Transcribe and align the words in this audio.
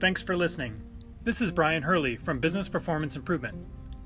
Thanks 0.00 0.22
for 0.22 0.36
listening. 0.36 0.80
This 1.24 1.40
is 1.40 1.50
Brian 1.50 1.82
Hurley 1.82 2.14
from 2.14 2.38
Business 2.38 2.68
Performance 2.68 3.16
Improvement. 3.16 3.56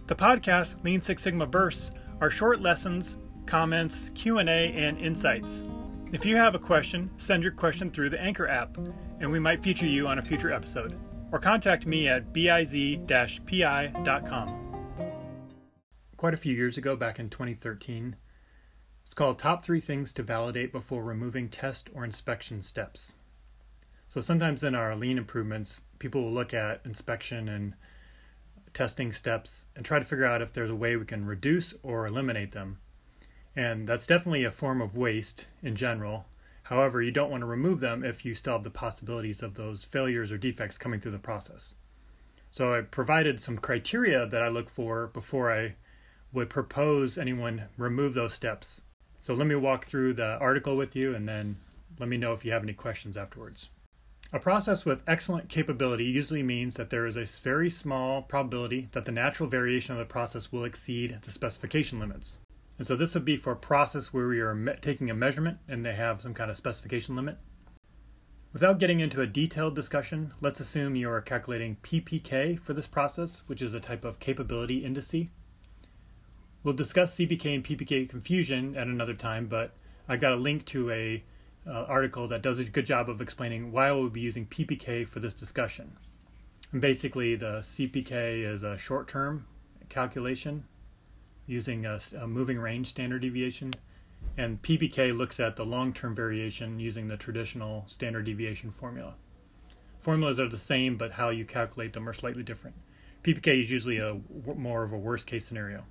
The 0.06 0.14
podcast 0.14 0.82
Lean 0.82 1.02
Six 1.02 1.22
Sigma 1.22 1.46
Bursts 1.46 1.90
are 2.22 2.30
short 2.30 2.62
lessons, 2.62 3.18
comments, 3.44 4.10
Q&A, 4.14 4.72
and 4.72 4.98
insights. 4.98 5.66
If 6.10 6.24
you 6.24 6.34
have 6.36 6.54
a 6.54 6.58
question, 6.58 7.10
send 7.18 7.42
your 7.42 7.52
question 7.52 7.90
through 7.90 8.08
the 8.08 8.18
Anchor 8.18 8.48
app, 8.48 8.78
and 9.20 9.30
we 9.30 9.38
might 9.38 9.62
feature 9.62 9.84
you 9.84 10.08
on 10.08 10.18
a 10.18 10.22
future 10.22 10.50
episode. 10.50 10.98
Or 11.30 11.38
contact 11.38 11.84
me 11.84 12.08
at 12.08 12.32
biz-pi.com. 12.32 12.98
Quite 16.16 16.34
a 16.34 16.38
few 16.38 16.54
years 16.54 16.78
ago, 16.78 16.96
back 16.96 17.18
in 17.18 17.28
2013, 17.28 18.16
it's 19.04 19.12
called 19.12 19.38
Top 19.38 19.62
Three 19.62 19.80
Things 19.80 20.14
to 20.14 20.22
Validate 20.22 20.72
Before 20.72 21.04
Removing 21.04 21.50
Test 21.50 21.90
or 21.94 22.02
Inspection 22.02 22.62
Steps. 22.62 23.16
So 24.12 24.20
sometimes 24.20 24.62
in 24.62 24.74
our 24.74 24.94
lean 24.94 25.16
improvements, 25.16 25.84
people 25.98 26.22
will 26.22 26.32
look 26.32 26.52
at 26.52 26.82
inspection 26.84 27.48
and 27.48 27.72
testing 28.74 29.10
steps 29.10 29.64
and 29.74 29.86
try 29.86 29.98
to 29.98 30.04
figure 30.04 30.26
out 30.26 30.42
if 30.42 30.52
there's 30.52 30.70
a 30.70 30.76
way 30.76 30.96
we 30.96 31.06
can 31.06 31.24
reduce 31.24 31.72
or 31.82 32.04
eliminate 32.04 32.52
them. 32.52 32.76
And 33.56 33.88
that's 33.88 34.06
definitely 34.06 34.44
a 34.44 34.50
form 34.50 34.82
of 34.82 34.94
waste 34.94 35.46
in 35.62 35.76
general. 35.76 36.26
However, 36.64 37.00
you 37.00 37.10
don't 37.10 37.30
want 37.30 37.40
to 37.40 37.46
remove 37.46 37.80
them 37.80 38.04
if 38.04 38.22
you 38.22 38.34
still 38.34 38.52
have 38.52 38.64
the 38.64 38.70
possibilities 38.70 39.40
of 39.40 39.54
those 39.54 39.82
failures 39.82 40.30
or 40.30 40.36
defects 40.36 40.76
coming 40.76 41.00
through 41.00 41.12
the 41.12 41.18
process. 41.18 41.76
So 42.50 42.74
I 42.74 42.82
provided 42.82 43.40
some 43.40 43.56
criteria 43.56 44.26
that 44.26 44.42
I 44.42 44.48
look 44.48 44.68
for 44.68 45.06
before 45.06 45.50
I 45.50 45.76
would 46.34 46.50
propose 46.50 47.16
anyone 47.16 47.62
remove 47.78 48.12
those 48.12 48.34
steps. 48.34 48.82
So 49.20 49.32
let 49.32 49.46
me 49.46 49.54
walk 49.54 49.86
through 49.86 50.12
the 50.12 50.36
article 50.36 50.76
with 50.76 50.94
you 50.94 51.14
and 51.14 51.26
then 51.26 51.56
let 51.98 52.10
me 52.10 52.18
know 52.18 52.34
if 52.34 52.44
you 52.44 52.52
have 52.52 52.62
any 52.62 52.74
questions 52.74 53.16
afterwards. 53.16 53.70
A 54.34 54.40
process 54.40 54.86
with 54.86 55.02
excellent 55.06 55.50
capability 55.50 56.06
usually 56.06 56.42
means 56.42 56.76
that 56.76 56.88
there 56.88 57.04
is 57.04 57.16
a 57.16 57.26
very 57.42 57.68
small 57.68 58.22
probability 58.22 58.88
that 58.92 59.04
the 59.04 59.12
natural 59.12 59.46
variation 59.46 59.92
of 59.92 59.98
the 59.98 60.06
process 60.06 60.50
will 60.50 60.64
exceed 60.64 61.18
the 61.20 61.30
specification 61.30 61.98
limits. 61.98 62.38
And 62.78 62.86
so 62.86 62.96
this 62.96 63.12
would 63.12 63.26
be 63.26 63.36
for 63.36 63.52
a 63.52 63.56
process 63.56 64.10
where 64.10 64.28
we 64.28 64.40
are 64.40 64.78
taking 64.80 65.10
a 65.10 65.14
measurement 65.14 65.58
and 65.68 65.84
they 65.84 65.92
have 65.92 66.22
some 66.22 66.32
kind 66.32 66.50
of 66.50 66.56
specification 66.56 67.14
limit. 67.14 67.36
Without 68.54 68.78
getting 68.78 69.00
into 69.00 69.20
a 69.20 69.26
detailed 69.26 69.74
discussion, 69.74 70.32
let's 70.40 70.60
assume 70.60 70.96
you 70.96 71.10
are 71.10 71.20
calculating 71.20 71.76
PPK 71.82 72.58
for 72.58 72.72
this 72.72 72.86
process, 72.86 73.46
which 73.48 73.60
is 73.60 73.74
a 73.74 73.80
type 73.80 74.04
of 74.04 74.18
capability 74.18 74.82
indice. 74.82 75.28
We'll 76.62 76.74
discuss 76.74 77.16
CPK 77.16 77.54
and 77.54 77.64
PPK 77.64 78.08
confusion 78.08 78.76
at 78.78 78.86
another 78.86 79.14
time, 79.14 79.46
but 79.46 79.74
I 80.08 80.16
got 80.16 80.32
a 80.32 80.36
link 80.36 80.64
to 80.66 80.90
a 80.90 81.22
uh, 81.66 81.84
article 81.88 82.28
that 82.28 82.42
does 82.42 82.58
a 82.58 82.64
good 82.64 82.86
job 82.86 83.08
of 83.08 83.20
explaining 83.20 83.72
why 83.72 83.90
we'll 83.92 84.08
be 84.08 84.20
using 84.20 84.46
PPK 84.46 85.06
for 85.06 85.20
this 85.20 85.34
discussion. 85.34 85.92
And 86.72 86.80
basically, 86.80 87.34
the 87.34 87.58
CPK 87.58 88.44
is 88.44 88.62
a 88.62 88.78
short-term 88.78 89.46
calculation 89.88 90.64
using 91.46 91.86
a, 91.86 91.98
a 92.18 92.26
moving 92.26 92.58
range 92.58 92.88
standard 92.88 93.22
deviation, 93.22 93.72
and 94.36 94.62
PPK 94.62 95.16
looks 95.16 95.38
at 95.38 95.56
the 95.56 95.64
long-term 95.64 96.14
variation 96.14 96.80
using 96.80 97.08
the 97.08 97.16
traditional 97.16 97.84
standard 97.86 98.24
deviation 98.24 98.70
formula. 98.70 99.14
Formulas 99.98 100.40
are 100.40 100.48
the 100.48 100.58
same, 100.58 100.96
but 100.96 101.12
how 101.12 101.28
you 101.28 101.44
calculate 101.44 101.92
them 101.92 102.08
are 102.08 102.12
slightly 102.12 102.42
different. 102.42 102.76
PPK 103.22 103.60
is 103.60 103.70
usually 103.70 103.98
a 103.98 104.20
more 104.56 104.82
of 104.82 104.92
a 104.92 104.98
worst-case 104.98 105.44
scenario. 105.44 105.84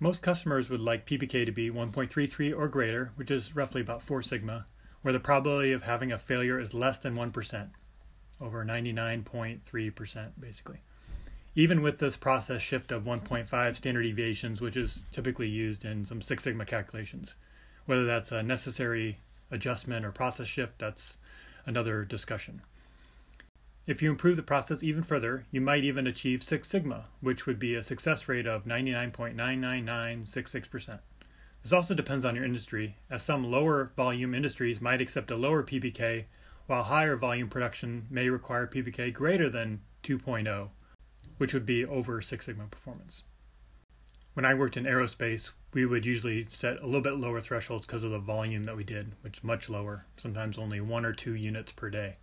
Most 0.00 0.22
customers 0.22 0.70
would 0.70 0.80
like 0.80 1.06
PPK 1.06 1.44
to 1.44 1.52
be 1.52 1.70
1.33 1.70 2.56
or 2.56 2.68
greater, 2.68 3.12
which 3.16 3.30
is 3.30 3.54
roughly 3.54 3.80
about 3.80 4.02
4 4.02 4.22
sigma, 4.22 4.66
where 5.04 5.12
the 5.12 5.20
probability 5.20 5.72
of 5.72 5.82
having 5.82 6.10
a 6.10 6.18
failure 6.18 6.58
is 6.58 6.72
less 6.72 6.96
than 6.96 7.14
1%, 7.14 7.68
over 8.40 8.64
99.3% 8.64 10.30
basically. 10.40 10.80
Even 11.54 11.82
with 11.82 11.98
this 11.98 12.16
process 12.16 12.62
shift 12.62 12.90
of 12.90 13.04
1.5 13.04 13.76
standard 13.76 14.04
deviations, 14.04 14.62
which 14.62 14.78
is 14.78 15.02
typically 15.12 15.46
used 15.46 15.84
in 15.84 16.06
some 16.06 16.22
Six 16.22 16.44
Sigma 16.44 16.64
calculations, 16.64 17.34
whether 17.84 18.06
that's 18.06 18.32
a 18.32 18.42
necessary 18.42 19.18
adjustment 19.50 20.06
or 20.06 20.10
process 20.10 20.46
shift, 20.46 20.78
that's 20.78 21.18
another 21.66 22.06
discussion. 22.06 22.62
If 23.86 24.00
you 24.00 24.08
improve 24.08 24.36
the 24.36 24.42
process 24.42 24.82
even 24.82 25.02
further, 25.02 25.44
you 25.50 25.60
might 25.60 25.84
even 25.84 26.06
achieve 26.06 26.42
Six 26.42 26.68
Sigma, 26.68 27.08
which 27.20 27.44
would 27.44 27.58
be 27.58 27.74
a 27.74 27.82
success 27.82 28.26
rate 28.26 28.46
of 28.46 28.64
99.99966%. 28.64 31.00
This 31.64 31.72
also 31.72 31.94
depends 31.94 32.26
on 32.26 32.36
your 32.36 32.44
industry, 32.44 32.98
as 33.08 33.22
some 33.22 33.50
lower 33.50 33.90
volume 33.96 34.34
industries 34.34 34.82
might 34.82 35.00
accept 35.00 35.30
a 35.30 35.36
lower 35.36 35.62
PPK, 35.62 36.26
while 36.66 36.82
higher 36.82 37.16
volume 37.16 37.48
production 37.48 38.06
may 38.10 38.28
require 38.28 38.66
PPK 38.66 39.10
greater 39.14 39.48
than 39.48 39.80
2.0, 40.02 40.68
which 41.38 41.54
would 41.54 41.64
be 41.64 41.82
over 41.82 42.20
Six 42.20 42.44
Sigma 42.44 42.66
performance. 42.66 43.22
When 44.34 44.44
I 44.44 44.52
worked 44.52 44.76
in 44.76 44.84
aerospace, 44.84 45.52
we 45.72 45.86
would 45.86 46.04
usually 46.04 46.44
set 46.50 46.82
a 46.82 46.84
little 46.84 47.00
bit 47.00 47.16
lower 47.16 47.40
thresholds 47.40 47.86
because 47.86 48.04
of 48.04 48.10
the 48.10 48.18
volume 48.18 48.64
that 48.64 48.76
we 48.76 48.84
did, 48.84 49.12
which 49.22 49.38
is 49.38 49.44
much 49.44 49.70
lower, 49.70 50.04
sometimes 50.18 50.58
only 50.58 50.82
one 50.82 51.06
or 51.06 51.14
two 51.14 51.32
units 51.34 51.72
per 51.72 51.88
day. 51.88 52.16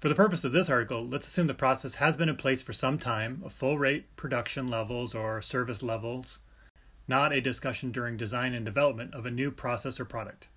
For 0.00 0.08
the 0.08 0.14
purpose 0.14 0.44
of 0.44 0.52
this 0.52 0.70
article, 0.70 1.06
let's 1.06 1.26
assume 1.26 1.46
the 1.46 1.52
process 1.52 1.96
has 1.96 2.16
been 2.16 2.30
in 2.30 2.36
place 2.36 2.62
for 2.62 2.72
some 2.72 2.98
time, 2.98 3.42
a 3.44 3.50
full 3.50 3.76
rate 3.76 4.16
production 4.16 4.66
levels 4.66 5.14
or 5.14 5.42
service 5.42 5.82
levels, 5.82 6.38
not 7.08 7.32
a 7.32 7.40
discussion 7.40 7.92
during 7.92 8.16
design 8.16 8.54
and 8.54 8.64
development 8.64 9.14
of 9.14 9.26
a 9.26 9.30
new 9.30 9.50
process 9.50 10.00
or 10.00 10.04
product. 10.04 10.48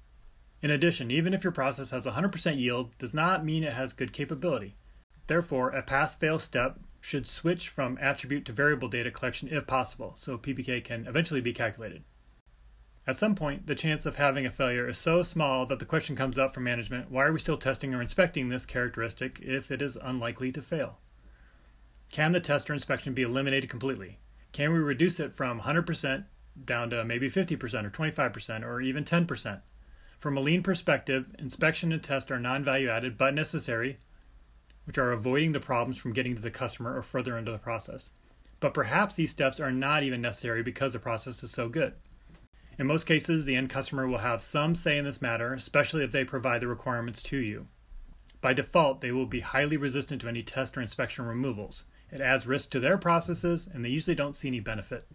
In 0.62 0.72
addition, 0.72 1.10
even 1.10 1.34
if 1.34 1.44
your 1.44 1.54
process 1.54 1.92
has 1.92 2.06
100% 2.06 2.58
yield, 2.58 2.98
does 2.98 3.14
not 3.14 3.46
mean 3.46 3.64
it 3.64 3.74
has 3.74 3.94
good 3.94 4.12
capability. 4.12 4.76
Therefore, 5.28 5.70
a 5.70 5.84
pass 5.84 6.16
fail 6.16 6.40
step 6.40 6.80
should 7.00 7.28
switch 7.28 7.70
from 7.70 7.98
attribute 8.02 8.46
to 8.46 8.52
variable 8.52 8.90
data 8.90 9.12
collection 9.12 9.48
if 9.50 9.68
possible, 9.68 10.14
so 10.16 10.38
PPK 10.38 10.84
can 10.84 11.06
eventually 11.08 11.40
be 11.40 11.54
calculated. 11.54 12.04
At 13.08 13.16
some 13.16 13.36
point, 13.36 13.66
the 13.66 13.76
chance 13.76 14.06
of 14.06 14.18
having 14.18 14.46
a 14.46 14.52
failure 14.52 14.88
is 14.88 14.98
so 14.98 15.24
small 15.24 15.66
that 15.68 15.80
the 15.80 15.86
question 15.86 16.16
comes 16.16 16.38
up 16.38 16.54
from 16.54 16.66
management 16.66 17.10
why 17.10 17.26
are 17.26 17.32
we 17.34 17.40
still 17.40 17.58
testing 17.58 17.94
or 17.94 18.02
inspecting 18.02 18.50
this 18.50 18.66
characteristic 18.66 19.40
if 19.42 19.72
it 19.72 19.82
is 19.82 19.98
unlikely 20.02 20.52
to 20.52 20.62
fail? 20.62 21.00
Can 22.12 22.34
the 22.34 22.40
test 22.40 22.70
or 22.70 22.74
inspection 22.74 23.14
be 23.14 23.22
eliminated 23.22 23.70
completely? 23.70 24.20
Can 24.52 24.74
we 24.74 24.80
reduce 24.80 25.20
it 25.20 25.32
from 25.32 25.62
100% 25.62 26.26
down 26.66 26.90
to 26.90 27.04
maybe 27.04 27.30
50% 27.30 27.86
or 27.86 27.90
25% 27.90 28.64
or 28.64 28.82
even 28.82 29.04
10%? 29.04 29.62
From 30.20 30.36
a 30.36 30.42
lean 30.42 30.64
perspective, 30.64 31.28
inspection 31.40 31.92
and 31.92 32.04
test 32.04 32.32
are 32.32 32.40
non 32.40 32.64
value 32.64 32.90
added 32.90 33.18
but 33.18 33.34
necessary, 33.34 33.98
which 34.84 34.98
are 34.98 35.12
avoiding 35.12 35.54
the 35.54 35.60
problems 35.60 35.98
from 35.98 36.14
getting 36.14 36.36
to 36.36 36.42
the 36.42 36.52
customer 36.52 36.98
or 36.98 37.02
further 37.02 37.38
into 37.38 37.52
the 37.52 37.58
process. 37.58 38.12
But 38.60 38.74
perhaps 38.74 39.16
these 39.16 39.32
steps 39.32 39.60
are 39.60 39.72
not 39.72 40.04
even 40.04 40.22
necessary 40.22 40.62
because 40.62 40.94
the 40.94 41.00
process 41.00 41.44
is 41.44 41.52
so 41.52 41.70
good. 41.70 41.94
In 42.78 42.88
most 42.88 43.06
cases, 43.06 43.46
the 43.46 43.56
end 43.56 43.70
customer 43.70 44.08
will 44.08 44.20
have 44.20 44.42
some 44.42 44.76
say 44.76 44.98
in 44.98 45.06
this 45.06 45.22
matter, 45.22 45.54
especially 45.54 46.04
if 46.04 46.12
they 46.12 46.24
provide 46.24 46.62
the 46.62 46.68
requirements 46.68 47.22
to 47.24 47.38
you. 47.38 47.68
By 48.42 48.54
default, 48.54 49.02
they 49.02 49.12
will 49.12 49.26
be 49.26 49.42
highly 49.42 49.78
resistant 49.78 50.22
to 50.22 50.30
any 50.30 50.44
test 50.44 50.78
or 50.78 50.82
inspection 50.82 51.26
removals. 51.26 51.84
It 52.12 52.22
adds 52.22 52.48
risk 52.48 52.72
to 52.72 52.80
their 52.80 52.98
processes, 52.98 53.68
and 53.72 53.84
they 53.84 53.90
usually 53.90 54.16
don't 54.16 54.36
see 54.36 54.48
any 54.48 54.62
benefit. 54.62 55.06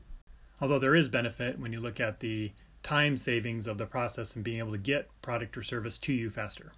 Although 0.60 0.78
there 0.78 0.94
is 0.94 1.08
benefit 1.08 1.58
when 1.58 1.72
you 1.72 1.80
look 1.80 2.00
at 2.00 2.20
the 2.20 2.52
time 2.82 3.16
savings 3.16 3.66
of 3.66 3.78
the 3.78 3.86
process 3.86 4.36
and 4.36 4.44
being 4.44 4.58
able 4.58 4.72
to 4.72 4.78
get 4.78 5.08
product 5.22 5.56
or 5.56 5.62
service 5.62 5.98
to 5.98 6.12
you 6.12 6.30
faster. 6.30 6.72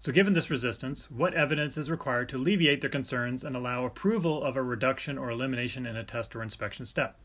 So, 0.00 0.12
given 0.12 0.34
this 0.34 0.50
resistance, 0.50 1.10
what 1.10 1.34
evidence 1.34 1.76
is 1.76 1.90
required 1.90 2.28
to 2.30 2.36
alleviate 2.36 2.80
their 2.80 2.90
concerns 2.90 3.44
and 3.44 3.56
allow 3.56 3.84
approval 3.84 4.42
of 4.42 4.56
a 4.56 4.62
reduction 4.62 5.18
or 5.18 5.30
elimination 5.30 5.86
in 5.86 5.96
a 5.96 6.04
test 6.04 6.34
or 6.36 6.42
inspection 6.42 6.86
step? 6.86 7.18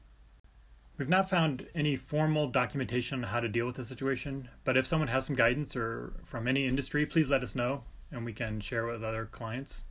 We've 0.97 1.09
not 1.09 1.29
found 1.29 1.67
any 1.73 1.95
formal 1.95 2.47
documentation 2.47 3.23
on 3.23 3.29
how 3.29 3.39
to 3.39 3.47
deal 3.47 3.65
with 3.65 3.75
the 3.75 3.85
situation, 3.85 4.49
but 4.63 4.77
if 4.77 4.85
someone 4.85 5.07
has 5.07 5.25
some 5.25 5.35
guidance 5.35 5.75
or 5.75 6.13
from 6.23 6.47
any 6.47 6.67
industry, 6.67 7.05
please 7.05 7.29
let 7.29 7.43
us 7.43 7.55
know 7.55 7.83
and 8.11 8.25
we 8.25 8.33
can 8.33 8.59
share 8.59 8.85
with 8.85 9.03
other 9.03 9.25
clients. 9.25 9.83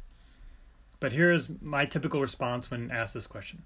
But 1.00 1.12
here 1.12 1.32
is 1.32 1.48
my 1.60 1.86
typical 1.86 2.20
response 2.20 2.70
when 2.70 2.92
asked 2.92 3.14
this 3.14 3.26
question. 3.26 3.64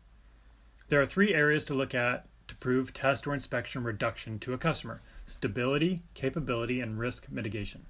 There 0.89 1.01
are 1.01 1.07
three 1.07 1.33
areas 1.33 1.65
to 1.67 1.75
look 1.75 1.95
at 1.95 2.27
to 2.47 2.55
prove 2.57 2.93
test 2.93 3.27
or 3.27 3.33
inspection 3.33 3.83
reduction 3.85 4.39
to 4.41 4.53
a 4.53 4.59
customer 4.59 5.01
stability, 5.25 6.03
capability, 6.13 6.81
and 6.81 6.99
risk 6.99 7.31
mitigation. 7.31 7.87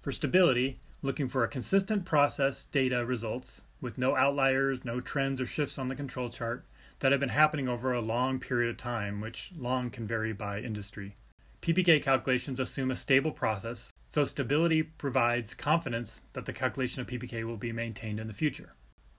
For 0.00 0.10
stability, 0.10 0.80
looking 1.02 1.28
for 1.28 1.44
a 1.44 1.48
consistent 1.48 2.04
process 2.04 2.64
data 2.64 3.06
results 3.06 3.62
with 3.80 3.96
no 3.96 4.16
outliers, 4.16 4.84
no 4.84 5.00
trends 5.00 5.40
or 5.40 5.46
shifts 5.46 5.78
on 5.78 5.86
the 5.86 5.94
control 5.94 6.30
chart, 6.30 6.64
that 6.98 7.12
have 7.12 7.20
been 7.20 7.28
happening 7.28 7.68
over 7.68 7.92
a 7.92 8.00
long 8.00 8.40
period 8.40 8.70
of 8.70 8.76
time, 8.76 9.20
which 9.20 9.52
long 9.56 9.90
can 9.90 10.06
vary 10.06 10.32
by 10.32 10.58
industry. 10.58 11.14
PPK 11.62 12.02
calculations 12.02 12.58
assume 12.58 12.90
a 12.90 12.96
stable 12.96 13.30
process, 13.30 13.92
so 14.08 14.24
stability 14.24 14.82
provides 14.82 15.54
confidence 15.54 16.22
that 16.32 16.46
the 16.46 16.52
calculation 16.52 17.00
of 17.00 17.06
PPK 17.06 17.44
will 17.44 17.56
be 17.56 17.72
maintained 17.72 18.18
in 18.18 18.26
the 18.26 18.34
future. 18.34 18.72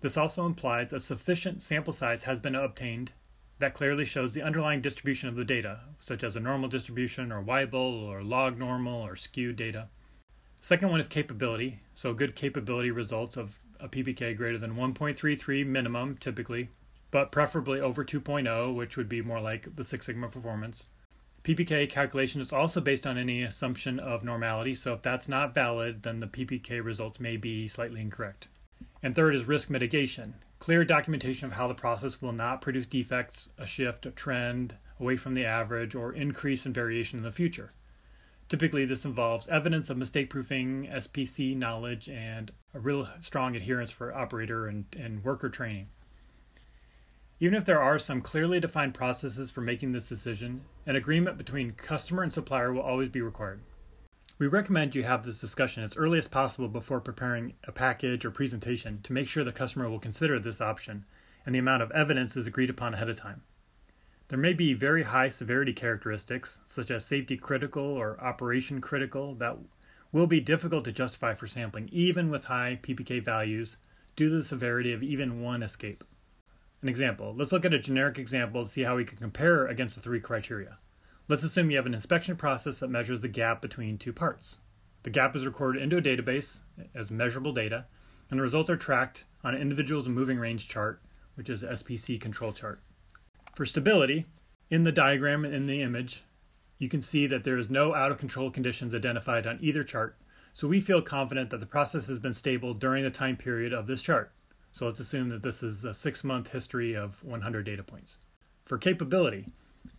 This 0.06 0.18
also 0.18 0.46
implies 0.46 0.94
a 0.94 1.00
sufficient 1.00 1.64
sample 1.64 1.92
size 1.92 2.22
has 2.26 2.40
been 2.40 2.54
obtained 2.54 3.12
that 3.58 3.74
clearly 3.74 4.06
shows 4.06 4.36
the 4.36 4.44
underlying 4.44 4.80
distribution 4.80 5.30
of 5.30 5.36
the 5.36 5.44
data, 5.44 5.80
such 6.00 6.24
as 6.24 6.36
a 6.36 6.40
normal 6.40 6.70
distribution 6.70 7.32
or 7.32 7.42
Weibull 7.42 8.04
or 8.04 8.22
log 8.22 8.56
normal 8.56 9.02
or 9.02 9.16
skewed 9.16 9.56
data. 9.56 9.88
Second 10.62 10.92
one 10.92 11.00
is 11.00 11.08
capability. 11.08 11.80
So 11.96 12.14
good 12.14 12.36
capability 12.36 12.92
results 12.92 13.36
of 13.36 13.58
a 13.80 13.90
PPK 13.90 14.38
greater 14.38 14.60
than 14.60 14.76
1.33 14.76 15.66
minimum 15.66 16.18
typically, 16.18 16.70
but 17.10 17.32
preferably 17.32 17.82
over 17.82 18.06
2.0, 18.06 18.76
which 18.76 18.98
would 18.98 19.10
be 19.10 19.24
more 19.24 19.42
like 19.42 19.76
the 19.76 19.84
Six 19.84 20.06
Sigma 20.06 20.28
performance. 20.28 20.86
PPK 21.44 21.90
calculation 21.90 22.42
is 22.42 22.54
also 22.54 22.80
based 22.80 23.08
on 23.08 23.18
any 23.18 23.42
assumption 23.42 24.00
of 24.00 24.24
normality, 24.24 24.76
so 24.76 24.94
if 24.94 25.02
that's 25.02 25.28
not 25.28 25.56
valid, 25.56 26.04
then 26.04 26.20
the 26.20 26.28
PPK 26.28 26.86
results 26.86 27.20
may 27.20 27.38
be 27.38 27.68
slightly 27.68 28.02
incorrect. 28.02 28.50
And 29.06 29.14
third 29.14 29.36
is 29.36 29.44
risk 29.44 29.70
mitigation. 29.70 30.34
Clear 30.58 30.84
documentation 30.84 31.46
of 31.46 31.54
how 31.54 31.68
the 31.68 31.76
process 31.76 32.24
will 32.24 32.32
not 32.32 32.60
produce 32.60 32.88
defects, 32.88 33.50
a 33.56 33.68
shift, 33.68 34.08
a 34.08 34.10
trend 34.10 34.78
away 35.00 35.16
from 35.16 35.36
the 35.36 35.46
average, 35.46 35.94
or 35.94 36.12
increase 36.12 36.66
in 36.66 36.74
variation 36.74 37.20
in 37.20 37.24
the 37.24 37.32
future. 37.32 37.72
Typically, 38.50 38.84
this 38.84 39.06
involves 39.06 39.48
evidence 39.48 39.92
of 39.92 39.98
mistake 39.98 40.32
proofing, 40.32 40.90
SPC 40.92 41.56
knowledge, 41.56 42.10
and 42.10 42.52
a 42.74 42.80
real 42.80 43.08
strong 43.22 43.56
adherence 43.56 43.92
for 43.92 44.12
operator 44.12 44.66
and, 44.66 44.86
and 44.98 45.24
worker 45.24 45.50
training. 45.50 45.90
Even 47.40 47.54
if 47.54 47.64
there 47.64 47.84
are 47.84 48.00
some 48.00 48.22
clearly 48.22 48.60
defined 48.60 48.96
processes 48.96 49.52
for 49.52 49.62
making 49.62 49.92
this 49.92 50.10
decision, 50.10 50.62
an 50.88 50.96
agreement 50.96 51.38
between 51.38 51.74
customer 51.74 52.24
and 52.24 52.34
supplier 52.34 52.74
will 52.74 52.82
always 52.82 53.10
be 53.10 53.22
required. 53.22 53.62
We 54.38 54.48
recommend 54.48 54.96
you 54.96 55.04
have 55.04 55.24
this 55.24 55.40
discussion 55.40 55.82
as 55.84 55.96
early 55.96 56.18
as 56.18 56.28
possible 56.28 56.68
before 56.68 57.00
preparing 57.00 57.54
a 57.64 57.72
package 57.72 58.26
or 58.26 58.32
presentation 58.32 59.00
to 59.04 59.14
make 59.14 59.30
sure 59.30 59.46
the 59.46 59.54
customer 59.54 59.90
will 59.90 60.00
consider 60.00 60.40
this 60.40 60.60
option 60.60 61.06
and 61.46 61.56
the 61.56 61.60
amount 61.60 61.84
of 61.84 61.92
evidence 61.92 62.36
is 62.36 62.46
agreed 62.46 62.70
upon 62.70 62.94
ahead 62.94 63.08
of 63.08 63.18
time. 63.18 63.44
There 64.28 64.38
may 64.38 64.52
be 64.52 64.74
very 64.74 65.04
high 65.04 65.30
severity 65.30 65.72
characteristics, 65.72 66.60
such 66.66 66.92
as 66.92 67.06
safety 67.06 67.38
critical 67.38 67.84
or 67.86 68.20
operation 68.20 68.82
critical, 68.82 69.36
that 69.36 69.58
will 70.12 70.28
be 70.28 70.42
difficult 70.42 70.84
to 70.84 70.92
justify 70.92 71.34
for 71.34 71.48
sampling, 71.48 71.88
even 71.94 72.30
with 72.30 72.46
high 72.46 72.78
PPK 72.84 73.24
values, 73.24 73.78
due 74.18 74.28
to 74.28 74.36
the 74.36 74.44
severity 74.44 74.92
of 74.92 75.02
even 75.02 75.42
one 75.42 75.64
escape. 75.64 76.04
An 76.82 76.90
example 76.90 77.34
let's 77.38 77.54
look 77.54 77.64
at 77.64 77.74
a 77.74 77.80
generic 77.80 78.20
example 78.20 78.66
to 78.66 78.70
see 78.70 78.82
how 78.82 78.98
we 78.98 79.06
can 79.06 79.18
compare 79.18 79.66
against 79.66 79.96
the 79.96 80.02
three 80.02 80.20
criteria. 80.20 80.80
Let's 81.28 81.44
assume 81.44 81.72
you 81.72 81.78
have 81.78 81.88
an 81.88 81.96
inspection 81.96 82.36
process 82.36 82.78
that 82.78 82.92
measures 82.92 83.22
the 83.22 83.28
gap 83.28 83.60
between 83.60 83.98
two 83.98 84.14
parts. 84.14 84.60
The 85.02 85.10
gap 85.10 85.36
is 85.36 85.44
recorded 85.44 85.82
into 85.82 85.98
a 85.98 86.02
database 86.02 86.60
as 86.94 87.10
measurable 87.10 87.52
data, 87.52 87.86
and 88.30 88.38
the 88.38 88.44
results 88.44 88.70
are 88.70 88.78
tracked 88.78 89.24
on 89.44 89.56
an 89.56 89.62
individual's 89.62 90.08
moving 90.08 90.38
range 90.38 90.68
chart, 90.68 91.02
which 91.34 91.50
is 91.50 91.64
SPC 91.64 92.22
control 92.22 92.52
chart. 92.54 92.80
For 93.56 93.66
stability, 93.66 94.28
in 94.70 94.84
the 94.84 94.92
diagram 94.92 95.44
in 95.46 95.66
the 95.66 95.82
image, 95.82 96.22
you 96.78 96.90
can 96.90 97.02
see 97.02 97.26
that 97.26 97.44
there 97.44 97.58
is 97.58 97.72
no 97.72 97.96
out 97.96 98.12
of 98.12 98.20
control 98.20 98.52
conditions 98.52 98.94
identified 98.94 99.48
on 99.48 99.58
either 99.62 99.84
chart, 99.84 100.18
so 100.54 100.68
we 100.68 100.80
feel 100.80 101.02
confident 101.02 101.50
that 101.50 101.60
the 101.60 101.66
process 101.66 102.06
has 102.06 102.20
been 102.20 102.34
stable 102.34 102.76
during 102.76 103.04
the 103.04 103.10
time 103.10 103.36
period 103.36 103.74
of 103.74 103.88
this 103.88 104.04
chart. 104.04 104.32
So 104.72 104.86
let's 104.86 105.00
assume 105.00 105.30
that 105.30 105.42
this 105.42 105.64
is 105.64 105.86
a 105.86 105.94
six 105.96 106.24
month 106.24 106.52
history 106.52 106.96
of 106.96 107.24
100 107.24 107.66
data 107.66 107.82
points. 107.82 108.18
For 108.64 108.78
capability, 108.78 109.46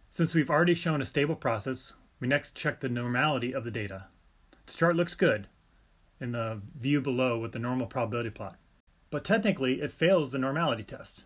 since 0.08 0.34
we've 0.34 0.50
already 0.50 0.74
shown 0.74 1.02
a 1.02 1.04
stable 1.04 1.36
process, 1.36 1.92
we 2.20 2.28
next 2.28 2.56
check 2.56 2.80
the 2.80 2.88
normality 2.88 3.52
of 3.52 3.64
the 3.64 3.70
data. 3.70 4.06
The 4.66 4.72
chart 4.72 4.96
looks 4.96 5.14
good 5.14 5.46
in 6.20 6.32
the 6.32 6.60
view 6.76 7.00
below 7.00 7.38
with 7.38 7.52
the 7.52 7.58
normal 7.58 7.86
probability 7.86 8.30
plot, 8.30 8.56
but 9.10 9.24
technically 9.24 9.82
it 9.82 9.90
fails 9.90 10.32
the 10.32 10.38
normality 10.38 10.82
test. 10.82 11.24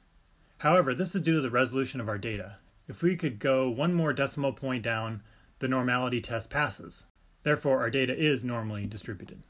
However, 0.59 0.95
this 0.95 1.15
is 1.15 1.23
due 1.23 1.37
to 1.37 1.41
the 1.41 1.51
resolution 1.51 2.01
of 2.01 2.09
our 2.09 2.19
data. 2.19 2.59
If 2.89 3.03
we 3.03 3.17
could 3.17 3.39
go 3.39 3.71
one 3.71 3.95
more 3.95 4.13
decimal 4.13 4.53
point 4.53 4.83
down, 4.83 5.23
the 5.61 5.69
normality 5.69 6.21
test 6.21 6.51
passes. 6.51 7.05
Therefore, 7.45 7.81
our 7.81 7.91
data 7.91 8.15
is 8.15 8.45
normally 8.45 8.87
distributed. 8.87 9.43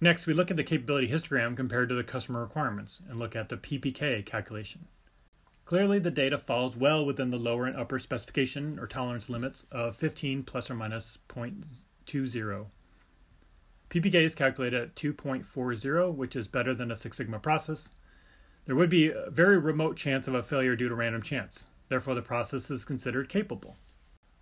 Next, 0.00 0.26
we 0.26 0.34
look 0.34 0.50
at 0.50 0.56
the 0.56 0.62
capability 0.62 1.08
histogram 1.08 1.56
compared 1.56 1.88
to 1.88 1.94
the 1.94 2.04
customer 2.04 2.42
requirements 2.42 3.00
and 3.08 3.18
look 3.18 3.34
at 3.34 3.48
the 3.48 3.56
PPK 3.56 4.24
calculation. 4.26 4.88
Clearly, 5.66 5.98
the 5.98 6.10
data 6.10 6.38
falls 6.38 6.76
well 6.76 7.04
within 7.04 7.30
the 7.30 7.36
lower 7.36 7.66
and 7.66 7.76
upper 7.76 7.98
specification 7.98 8.78
or 8.78 8.86
tolerance 8.86 9.28
limits 9.28 9.66
of 9.70 9.96
15 9.96 10.44
plus 10.44 10.70
or 10.70 10.74
minus 10.74 11.18
0.20. 11.28 12.66
PPK 13.90 14.14
is 14.14 14.34
calculated 14.34 14.80
at 14.80 14.94
2.40, 14.94 16.14
which 16.14 16.34
is 16.34 16.48
better 16.48 16.72
than 16.72 16.90
a 16.90 16.96
Six 16.96 17.18
Sigma 17.18 17.38
process, 17.38 17.90
there 18.66 18.74
would 18.74 18.90
be 18.90 19.10
a 19.10 19.30
very 19.30 19.58
remote 19.58 19.96
chance 19.96 20.26
of 20.26 20.34
a 20.34 20.42
failure 20.42 20.74
due 20.74 20.88
to 20.88 20.94
random 20.94 21.22
chance. 21.22 21.66
Therefore, 21.88 22.16
the 22.16 22.22
process 22.22 22.68
is 22.68 22.84
considered 22.84 23.28
capable. 23.28 23.76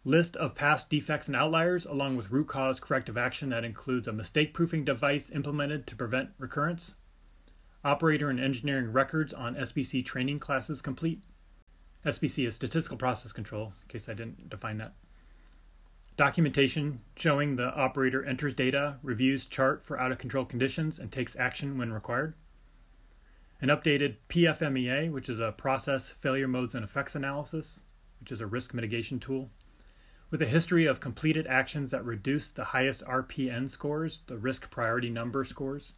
List 0.03 0.35
of 0.37 0.55
past 0.55 0.89
defects 0.89 1.27
and 1.27 1.37
outliers, 1.37 1.85
along 1.85 2.17
with 2.17 2.31
root 2.31 2.49
cause 2.49 2.81
corrective 2.81 3.19
action 3.19 3.51
that 3.51 3.65
includes 3.65 4.09
a 4.09 4.13
mistake 4.13 4.55
proofing 4.55 4.83
device 4.83 5.31
implemented 5.31 5.87
to 5.87 5.97
prevent 5.97 6.31
recurrence. 6.39 6.95
Operator 7.85 8.31
and 8.31 8.41
engineering 8.41 8.93
records 8.93 9.35
on 9.35 9.57
SPC 9.57 10.03
training 10.03 10.39
classes 10.39 10.81
complete. 10.81 11.23
SPC 12.07 12.47
is 12.47 12.55
statistical 12.55 12.97
process 12.97 13.33
control, 13.33 13.75
in 13.83 13.89
case 13.89 14.09
I 14.09 14.15
didn't 14.15 14.49
define 14.49 14.79
that. 14.79 14.95
Documentation 16.17 17.01
showing 17.17 17.57
the 17.57 17.75
operator 17.75 18.25
enters 18.25 18.55
data, 18.55 18.97
reviews 19.03 19.47
chart 19.47 19.83
for 19.83 19.99
out 19.99 20.13
of 20.13 20.19
control 20.19 20.45
conditions, 20.45 20.99
and 20.99 21.13
takes 21.13 21.37
action 21.37 21.77
when 21.77 21.93
required 21.93 22.35
an 23.61 23.69
updated 23.69 24.17
PFMEA, 24.29 25.11
which 25.11 25.29
is 25.29 25.39
a 25.41 25.53
process 25.53 26.13
failure 26.13 26.49
modes 26.49 26.75
and 26.75 26.85
effects 26.85 27.15
analysis, 27.15 27.81
which 28.21 28.33
is 28.33 28.41
a 28.41 28.47
risk 28.47 28.75
mitigation 28.75 29.19
tool, 29.19 29.51
with 30.31 30.41
a 30.43 30.47
history 30.47 30.87
of 30.87 31.01
completed 31.01 31.47
actions 31.47 31.91
that 31.91 32.05
reduce 32.05 32.49
the 32.51 32.65
highest 32.65 33.05
RPN 33.05 33.69
scores, 33.69 34.21
the 34.27 34.37
risk 34.39 34.71
priority 34.71 35.11
number 35.11 35.45
scores, 35.45 35.95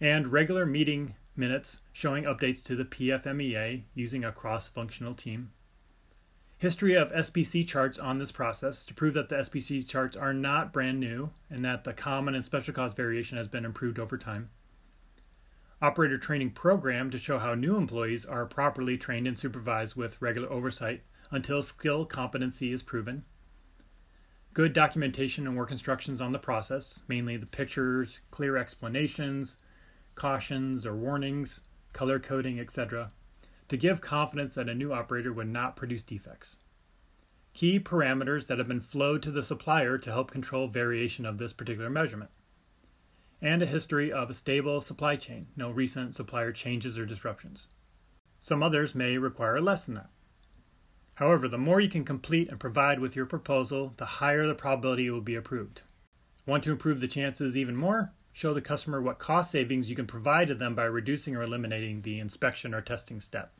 and 0.00 0.32
regular 0.32 0.66
meeting 0.66 1.14
minutes 1.36 1.80
showing 1.92 2.24
updates 2.24 2.62
to 2.64 2.76
the 2.76 2.84
PFMEA 2.84 3.82
using 3.94 4.24
a 4.24 4.32
cross 4.32 4.68
functional 4.68 5.14
team. 5.14 5.52
History 6.58 6.94
of 6.94 7.12
SPC 7.12 7.66
charts 7.66 7.98
on 7.98 8.18
this 8.18 8.32
process 8.32 8.84
to 8.86 8.94
prove 8.94 9.14
that 9.14 9.28
the 9.28 9.36
SPC 9.36 9.86
charts 9.86 10.16
are 10.16 10.32
not 10.32 10.72
brand 10.72 10.98
new 10.98 11.30
and 11.50 11.64
that 11.64 11.84
the 11.84 11.92
common 11.92 12.34
and 12.34 12.44
special 12.44 12.72
cause 12.72 12.94
variation 12.94 13.36
has 13.36 13.48
been 13.48 13.64
improved 13.64 13.98
over 13.98 14.16
time 14.16 14.50
operator 15.82 16.16
training 16.16 16.50
program 16.50 17.10
to 17.10 17.18
show 17.18 17.38
how 17.38 17.54
new 17.54 17.76
employees 17.76 18.24
are 18.24 18.46
properly 18.46 18.96
trained 18.96 19.26
and 19.26 19.38
supervised 19.38 19.94
with 19.94 20.20
regular 20.22 20.50
oversight 20.50 21.02
until 21.30 21.62
skill 21.62 22.04
competency 22.06 22.72
is 22.72 22.82
proven. 22.82 23.24
Good 24.54 24.72
documentation 24.72 25.46
and 25.46 25.56
work 25.56 25.70
instructions 25.70 26.20
on 26.20 26.32
the 26.32 26.38
process, 26.38 27.00
mainly 27.08 27.36
the 27.36 27.46
pictures, 27.46 28.20
clear 28.30 28.56
explanations, 28.56 29.56
cautions 30.16 30.84
or 30.84 30.96
warnings, 30.96 31.60
color 31.92 32.18
coding, 32.18 32.58
etc., 32.58 33.12
to 33.68 33.76
give 33.76 34.00
confidence 34.00 34.54
that 34.54 34.68
a 34.68 34.74
new 34.74 34.92
operator 34.92 35.32
would 35.32 35.48
not 35.48 35.76
produce 35.76 36.02
defects. 36.02 36.56
Key 37.54 37.78
parameters 37.78 38.48
that 38.48 38.58
have 38.58 38.68
been 38.68 38.80
flowed 38.80 39.22
to 39.22 39.30
the 39.30 39.42
supplier 39.42 39.96
to 39.96 40.12
help 40.12 40.30
control 40.30 40.66
variation 40.66 41.24
of 41.24 41.38
this 41.38 41.52
particular 41.52 41.88
measurement 41.88 42.30
and 43.40 43.62
a 43.62 43.66
history 43.66 44.10
of 44.10 44.30
a 44.30 44.34
stable 44.34 44.80
supply 44.80 45.16
chain, 45.16 45.46
no 45.56 45.70
recent 45.70 46.14
supplier 46.14 46.52
changes 46.52 46.98
or 46.98 47.04
disruptions. 47.04 47.68
Some 48.40 48.62
others 48.62 48.94
may 48.94 49.18
require 49.18 49.60
less 49.60 49.84
than 49.84 49.94
that. 49.96 50.10
However, 51.16 51.48
the 51.48 51.58
more 51.58 51.80
you 51.80 51.88
can 51.88 52.04
complete 52.04 52.48
and 52.48 52.60
provide 52.60 53.00
with 53.00 53.16
your 53.16 53.26
proposal, 53.26 53.94
the 53.96 54.04
higher 54.04 54.46
the 54.46 54.54
probability 54.54 55.06
it 55.06 55.10
will 55.10 55.20
be 55.20 55.34
approved. 55.34 55.82
Want 56.46 56.64
to 56.64 56.72
improve 56.72 57.00
the 57.00 57.08
chances 57.08 57.56
even 57.56 57.76
more? 57.76 58.12
Show 58.36 58.52
the 58.52 58.60
customer 58.60 59.00
what 59.00 59.18
cost 59.18 59.50
savings 59.50 59.88
you 59.88 59.96
can 59.96 60.06
provide 60.06 60.48
to 60.48 60.54
them 60.54 60.74
by 60.74 60.84
reducing 60.84 61.34
or 61.34 61.42
eliminating 61.42 62.02
the 62.02 62.20
inspection 62.20 62.74
or 62.74 62.82
testing 62.82 63.18
step. 63.18 63.54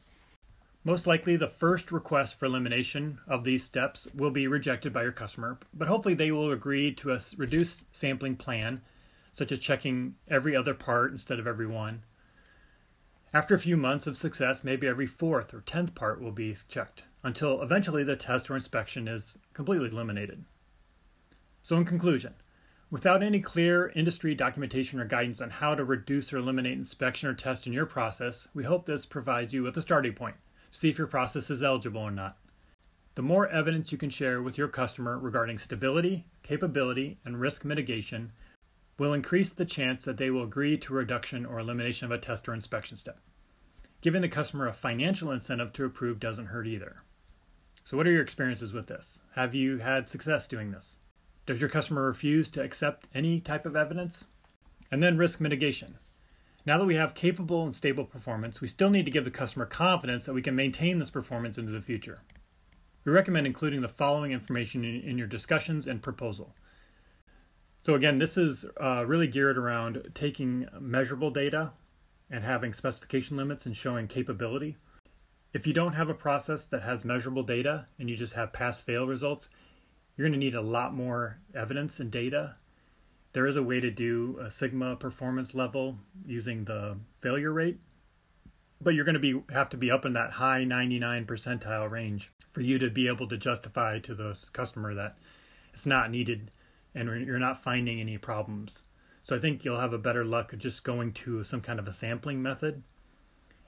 Most 0.84 1.06
likely, 1.06 1.34
the 1.34 1.48
first 1.48 1.90
request 1.90 2.34
for 2.34 2.44
elimination 2.44 3.18
of 3.26 3.44
these 3.44 3.64
steps 3.64 4.06
will 4.14 4.30
be 4.30 4.46
rejected 4.46 4.92
by 4.92 5.02
your 5.02 5.12
customer, 5.12 5.58
but 5.72 5.88
hopefully, 5.88 6.12
they 6.12 6.30
will 6.30 6.52
agree 6.52 6.92
to 6.92 7.14
a 7.14 7.20
reduced 7.38 7.84
sampling 7.90 8.36
plan 8.36 8.82
such 9.32 9.50
as 9.50 9.60
checking 9.60 10.16
every 10.28 10.54
other 10.54 10.74
part 10.74 11.10
instead 11.10 11.38
of 11.38 11.46
every 11.46 11.66
one. 11.66 12.02
After 13.32 13.54
a 13.54 13.58
few 13.58 13.78
months 13.78 14.06
of 14.06 14.18
success, 14.18 14.62
maybe 14.62 14.86
every 14.86 15.06
fourth 15.06 15.54
or 15.54 15.62
tenth 15.62 15.94
part 15.94 16.20
will 16.20 16.32
be 16.32 16.54
checked, 16.68 17.04
until 17.22 17.62
eventually 17.62 18.04
the 18.04 18.14
test 18.14 18.50
or 18.50 18.54
inspection 18.56 19.08
is 19.08 19.38
completely 19.54 19.88
eliminated. 19.88 20.44
So, 21.62 21.78
in 21.78 21.86
conclusion, 21.86 22.34
without 22.90 23.22
any 23.22 23.40
clear 23.40 23.88
industry 23.94 24.34
documentation 24.34 25.00
or 25.00 25.04
guidance 25.04 25.40
on 25.40 25.50
how 25.50 25.74
to 25.74 25.84
reduce 25.84 26.32
or 26.32 26.38
eliminate 26.38 26.72
inspection 26.78 27.28
or 27.28 27.34
test 27.34 27.66
in 27.66 27.72
your 27.72 27.86
process, 27.86 28.48
we 28.54 28.64
hope 28.64 28.86
this 28.86 29.06
provides 29.06 29.52
you 29.52 29.62
with 29.62 29.76
a 29.76 29.82
starting 29.82 30.12
point 30.12 30.36
see 30.76 30.90
if 30.90 30.98
your 30.98 31.06
process 31.06 31.50
is 31.50 31.62
eligible 31.62 32.02
or 32.02 32.10
not. 32.10 32.36
The 33.14 33.22
more 33.22 33.48
evidence 33.48 33.92
you 33.92 33.98
can 33.98 34.10
share 34.10 34.42
with 34.42 34.58
your 34.58 34.68
customer 34.68 35.18
regarding 35.18 35.58
stability, 35.58 36.26
capability, 36.42 37.18
and 37.24 37.40
risk 37.40 37.64
mitigation, 37.64 38.32
will 38.98 39.14
increase 39.14 39.50
the 39.50 39.64
chance 39.64 40.04
that 40.04 40.18
they 40.18 40.30
will 40.30 40.42
agree 40.42 40.76
to 40.76 40.92
reduction 40.92 41.46
or 41.46 41.58
elimination 41.58 42.04
of 42.04 42.10
a 42.10 42.18
test 42.18 42.46
or 42.46 42.52
inspection 42.52 42.96
step. 42.96 43.20
Giving 44.02 44.20
the 44.20 44.28
customer 44.28 44.66
a 44.66 44.74
financial 44.74 45.30
incentive 45.30 45.72
to 45.74 45.84
approve 45.86 46.20
doesn't 46.20 46.46
hurt 46.46 46.66
either. 46.66 46.96
So, 47.84 47.96
what 47.96 48.06
are 48.06 48.12
your 48.12 48.22
experiences 48.22 48.74
with 48.74 48.86
this? 48.86 49.20
Have 49.34 49.54
you 49.54 49.78
had 49.78 50.10
success 50.10 50.46
doing 50.46 50.72
this? 50.72 50.98
Does 51.46 51.60
your 51.60 51.70
customer 51.70 52.02
refuse 52.02 52.50
to 52.50 52.62
accept 52.62 53.06
any 53.14 53.40
type 53.40 53.66
of 53.66 53.76
evidence? 53.76 54.26
And 54.90 55.02
then 55.02 55.16
risk 55.16 55.40
mitigation. 55.40 55.96
Now 56.64 56.78
that 56.78 56.84
we 56.84 56.96
have 56.96 57.14
capable 57.14 57.64
and 57.64 57.74
stable 57.74 58.04
performance, 58.04 58.60
we 58.60 58.66
still 58.66 58.90
need 58.90 59.04
to 59.04 59.10
give 59.12 59.24
the 59.24 59.30
customer 59.30 59.66
confidence 59.66 60.26
that 60.26 60.34
we 60.34 60.42
can 60.42 60.56
maintain 60.56 60.98
this 60.98 61.10
performance 61.10 61.56
into 61.56 61.70
the 61.70 61.80
future. 61.80 62.22
We 63.04 63.12
recommend 63.12 63.46
including 63.46 63.82
the 63.82 63.88
following 63.88 64.32
information 64.32 64.84
in, 64.84 65.00
in 65.02 65.18
your 65.18 65.28
discussions 65.28 65.86
and 65.86 66.02
proposal. 66.02 66.56
So, 67.78 67.94
again, 67.94 68.18
this 68.18 68.36
is 68.36 68.64
uh, 68.80 69.04
really 69.06 69.28
geared 69.28 69.56
around 69.56 70.10
taking 70.12 70.66
measurable 70.80 71.30
data 71.30 71.70
and 72.28 72.42
having 72.42 72.72
specification 72.72 73.36
limits 73.36 73.64
and 73.64 73.76
showing 73.76 74.08
capability. 74.08 74.76
If 75.52 75.68
you 75.68 75.72
don't 75.72 75.92
have 75.92 76.08
a 76.08 76.14
process 76.14 76.64
that 76.64 76.82
has 76.82 77.04
measurable 77.04 77.44
data 77.44 77.86
and 78.00 78.10
you 78.10 78.16
just 78.16 78.32
have 78.32 78.52
pass 78.52 78.80
fail 78.80 79.06
results, 79.06 79.48
you're 80.16 80.28
going 80.28 80.38
to 80.38 80.44
need 80.44 80.54
a 80.54 80.60
lot 80.60 80.94
more 80.94 81.38
evidence 81.54 82.00
and 82.00 82.10
data 82.10 82.56
there 83.36 83.46
is 83.46 83.56
a 83.56 83.62
way 83.62 83.80
to 83.80 83.90
do 83.90 84.38
a 84.40 84.50
sigma 84.50 84.96
performance 84.96 85.54
level 85.54 85.98
using 86.24 86.64
the 86.64 86.96
failure 87.20 87.52
rate, 87.52 87.78
but 88.80 88.94
you're 88.94 89.04
going 89.04 89.12
to 89.12 89.20
be 89.20 89.42
have 89.52 89.68
to 89.68 89.76
be 89.76 89.90
up 89.90 90.06
in 90.06 90.14
that 90.14 90.30
high 90.30 90.64
99 90.64 91.26
percentile 91.26 91.90
range 91.90 92.30
for 92.50 92.62
you 92.62 92.78
to 92.78 92.88
be 92.88 93.08
able 93.08 93.28
to 93.28 93.36
justify 93.36 93.98
to 93.98 94.14
the 94.14 94.42
customer 94.54 94.94
that 94.94 95.18
it's 95.74 95.84
not 95.84 96.10
needed 96.10 96.50
and 96.94 97.26
you're 97.26 97.38
not 97.38 97.62
finding 97.62 98.00
any 98.00 98.16
problems. 98.16 98.84
So 99.22 99.36
I 99.36 99.38
think 99.38 99.66
you'll 99.66 99.80
have 99.80 99.92
a 99.92 99.98
better 99.98 100.24
luck 100.24 100.54
just 100.56 100.82
going 100.82 101.12
to 101.12 101.44
some 101.44 101.60
kind 101.60 101.78
of 101.78 101.86
a 101.86 101.92
sampling 101.92 102.40
method 102.40 102.82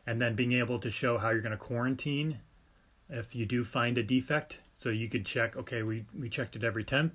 and 0.06 0.18
then 0.18 0.34
being 0.34 0.52
able 0.52 0.78
to 0.78 0.88
show 0.88 1.18
how 1.18 1.28
you're 1.28 1.42
going 1.42 1.52
to 1.52 1.58
quarantine 1.58 2.38
if 3.10 3.36
you 3.36 3.44
do 3.44 3.64
find 3.64 3.98
a 3.98 4.02
defect. 4.02 4.60
So 4.78 4.90
you 4.90 5.08
could 5.08 5.26
check, 5.26 5.56
okay, 5.56 5.82
we, 5.82 6.06
we 6.18 6.28
checked 6.28 6.56
it 6.56 6.64
every 6.64 6.84
10th 6.84 7.12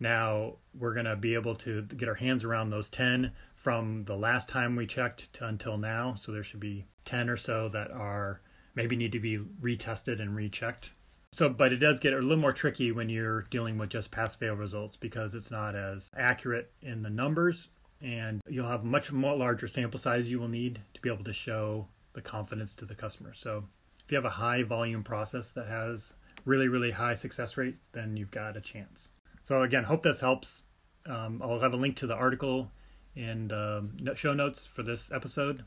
now 0.00 0.54
we're 0.78 0.92
going 0.92 1.06
to 1.06 1.16
be 1.16 1.34
able 1.34 1.54
to 1.54 1.82
get 1.82 2.08
our 2.08 2.14
hands 2.14 2.44
around 2.44 2.70
those 2.70 2.88
10 2.90 3.32
from 3.54 4.04
the 4.04 4.16
last 4.16 4.48
time 4.48 4.76
we 4.76 4.86
checked 4.86 5.32
to 5.34 5.46
until 5.46 5.78
now. 5.78 6.14
So 6.14 6.32
there 6.32 6.42
should 6.42 6.60
be 6.60 6.86
10 7.04 7.30
or 7.30 7.36
so 7.36 7.68
that 7.68 7.90
are 7.90 8.40
maybe 8.74 8.96
need 8.96 9.12
to 9.12 9.20
be 9.20 9.38
retested 9.38 10.20
and 10.20 10.34
rechecked. 10.34 10.90
So, 11.32 11.48
but 11.48 11.72
it 11.72 11.78
does 11.78 12.00
get 12.00 12.12
a 12.12 12.18
little 12.18 12.36
more 12.36 12.52
tricky 12.52 12.92
when 12.92 13.08
you're 13.08 13.42
dealing 13.50 13.78
with 13.78 13.90
just 13.90 14.10
pass 14.10 14.34
fail 14.34 14.54
results 14.54 14.96
because 14.96 15.34
it's 15.34 15.50
not 15.50 15.74
as 15.74 16.10
accurate 16.16 16.70
in 16.82 17.02
the 17.02 17.10
numbers 17.10 17.70
and 18.00 18.40
you'll 18.48 18.68
have 18.68 18.84
much 18.84 19.10
more 19.10 19.36
larger 19.36 19.66
sample 19.66 19.98
size 19.98 20.30
you 20.30 20.38
will 20.38 20.48
need 20.48 20.80
to 20.92 21.00
be 21.00 21.10
able 21.10 21.24
to 21.24 21.32
show 21.32 21.88
the 22.12 22.20
confidence 22.20 22.74
to 22.76 22.84
the 22.84 22.94
customer. 22.94 23.32
So, 23.32 23.64
if 24.04 24.12
you 24.12 24.16
have 24.16 24.24
a 24.24 24.30
high 24.30 24.62
volume 24.62 25.02
process 25.02 25.50
that 25.52 25.66
has 25.66 26.12
really, 26.44 26.68
really 26.68 26.90
high 26.90 27.14
success 27.14 27.56
rate, 27.56 27.76
then 27.92 28.16
you've 28.16 28.30
got 28.30 28.56
a 28.56 28.60
chance. 28.60 29.10
So 29.42 29.62
again, 29.62 29.84
hope 29.84 30.02
this 30.02 30.20
helps. 30.20 30.62
Um, 31.06 31.40
I'll 31.42 31.58
have 31.58 31.74
a 31.74 31.76
link 31.76 31.96
to 31.96 32.06
the 32.06 32.14
article 32.14 32.70
in 33.14 33.48
the 33.48 34.14
show 34.14 34.32
notes 34.32 34.66
for 34.66 34.82
this 34.82 35.10
episode. 35.12 35.64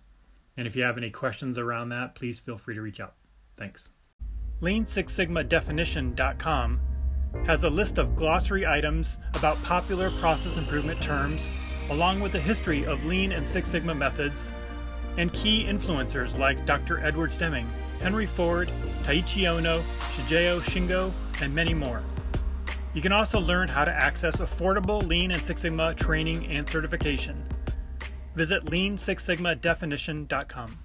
And 0.57 0.67
if 0.67 0.75
you 0.75 0.83
have 0.83 0.97
any 0.97 1.11
questions 1.11 1.57
around 1.57 1.89
that, 1.89 2.15
please 2.15 2.39
feel 2.39 2.57
free 2.57 2.75
to 2.75 2.81
reach 2.81 2.99
out. 2.99 3.13
Thanks. 3.55 3.91
Lean 4.59 4.87
Six 4.87 5.13
Sigma 5.13 5.43
Definition.com 5.43 6.79
has 7.45 7.63
a 7.63 7.69
list 7.69 7.99
of 7.99 8.15
glossary 8.15 8.65
items 8.65 9.17
about 9.35 9.61
popular 9.63 10.09
process 10.19 10.57
improvement 10.57 10.99
terms, 11.01 11.39
along 11.91 12.19
with 12.19 12.31
the 12.31 12.39
history 12.39 12.85
of 12.85 13.05
Lean 13.05 13.31
and 13.31 13.47
Six 13.47 13.69
Sigma 13.69 13.93
methods, 13.93 14.51
and 15.17 15.31
key 15.33 15.65
influencers 15.65 16.35
like 16.37 16.65
Dr. 16.65 17.03
Edward 17.05 17.31
Deming, 17.37 17.67
Henry 18.01 18.25
Ford, 18.25 18.69
Taiichi 19.03 19.43
Ohno, 19.43 19.81
Shigeo 20.15 20.59
Shingo, 20.61 21.11
and 21.41 21.53
many 21.53 21.73
more. 21.73 22.01
You 22.93 23.01
can 23.01 23.11
also 23.11 23.39
learn 23.39 23.67
how 23.67 23.83
to 23.85 23.91
access 23.91 24.37
affordable 24.37 25.05
Lean 25.07 25.31
and 25.31 25.41
Six 25.41 25.61
Sigma 25.61 25.93
training 25.93 26.47
and 26.47 26.67
certification. 26.67 27.43
Visit 28.35 28.65
lean6sigmadefinition.com. 28.65 30.79